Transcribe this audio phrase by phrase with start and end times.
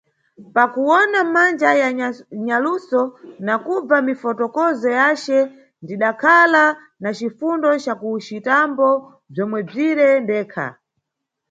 [0.53, 1.89] Pa kuwona manja ya
[2.47, 3.01] nyaluso
[3.45, 5.37] na kubva mifotokozo yace
[5.83, 6.63] ndidakhala
[7.01, 8.87] na cifundo ca kucitambo
[9.31, 10.67] bzomwebzire ndekha.